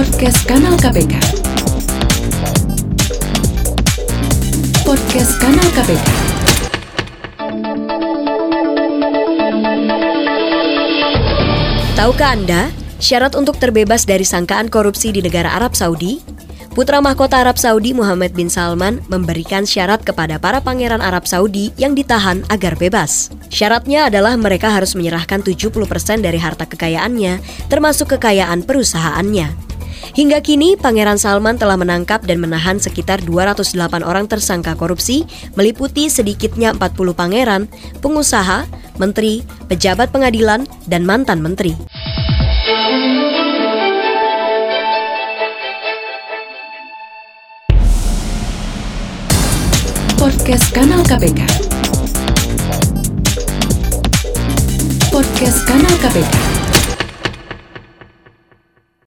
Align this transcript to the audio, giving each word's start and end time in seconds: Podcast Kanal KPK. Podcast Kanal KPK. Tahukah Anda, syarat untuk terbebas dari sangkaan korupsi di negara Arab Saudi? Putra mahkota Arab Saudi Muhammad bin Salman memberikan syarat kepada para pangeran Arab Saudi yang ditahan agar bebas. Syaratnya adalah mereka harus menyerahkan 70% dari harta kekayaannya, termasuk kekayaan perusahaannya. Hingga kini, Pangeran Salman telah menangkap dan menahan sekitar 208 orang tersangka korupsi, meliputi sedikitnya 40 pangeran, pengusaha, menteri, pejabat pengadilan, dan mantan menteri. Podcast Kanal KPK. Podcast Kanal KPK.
Podcast 0.00 0.48
Kanal 0.48 0.80
KPK. 0.80 1.12
Podcast 4.80 5.32
Kanal 5.36 5.68
KPK. 5.76 6.08
Tahukah 11.92 12.32
Anda, 12.32 12.72
syarat 12.96 13.36
untuk 13.36 13.60
terbebas 13.60 14.08
dari 14.08 14.24
sangkaan 14.24 14.72
korupsi 14.72 15.12
di 15.12 15.20
negara 15.20 15.52
Arab 15.52 15.76
Saudi? 15.76 16.24
Putra 16.72 17.04
mahkota 17.04 17.44
Arab 17.44 17.60
Saudi 17.60 17.92
Muhammad 17.92 18.32
bin 18.32 18.48
Salman 18.48 19.04
memberikan 19.12 19.68
syarat 19.68 20.00
kepada 20.00 20.40
para 20.40 20.64
pangeran 20.64 21.04
Arab 21.04 21.28
Saudi 21.28 21.76
yang 21.76 21.92
ditahan 21.92 22.40
agar 22.48 22.72
bebas. 22.80 23.28
Syaratnya 23.52 24.08
adalah 24.08 24.32
mereka 24.40 24.72
harus 24.72 24.96
menyerahkan 24.96 25.44
70% 25.44 26.24
dari 26.24 26.40
harta 26.40 26.64
kekayaannya, 26.64 27.68
termasuk 27.68 28.16
kekayaan 28.16 28.64
perusahaannya. 28.64 29.69
Hingga 30.10 30.42
kini, 30.42 30.74
Pangeran 30.74 31.22
Salman 31.22 31.54
telah 31.54 31.78
menangkap 31.78 32.26
dan 32.26 32.42
menahan 32.42 32.82
sekitar 32.82 33.22
208 33.22 34.02
orang 34.02 34.26
tersangka 34.26 34.74
korupsi, 34.74 35.22
meliputi 35.54 36.10
sedikitnya 36.10 36.74
40 36.74 37.14
pangeran, 37.14 37.62
pengusaha, 38.02 38.66
menteri, 38.98 39.46
pejabat 39.70 40.10
pengadilan, 40.10 40.66
dan 40.90 41.06
mantan 41.06 41.38
menteri. 41.38 41.78
Podcast 50.18 50.66
Kanal 50.74 51.00
KPK. 51.06 51.40
Podcast 55.14 55.58
Kanal 55.64 55.94
KPK. 56.02 56.69